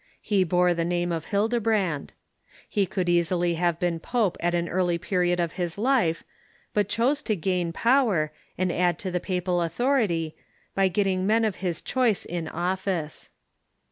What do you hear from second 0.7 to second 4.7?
the name of Ilildebrand. Ke could easily have been pope at an